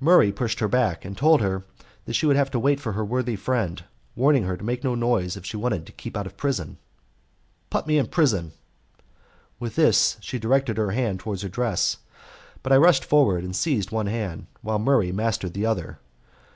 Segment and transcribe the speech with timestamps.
[0.00, 1.64] Murray pushed her back, and told her
[2.04, 3.82] that she would have to wait for her worthy friend,
[4.14, 6.76] warning her to make no noise if she wanted to keep out of prison.
[7.70, 8.52] "Put me in prison!"
[9.58, 11.96] With this she directed her hand towards her dress,
[12.62, 15.98] but I rushed forward and seized one hand while Murray mastered the other.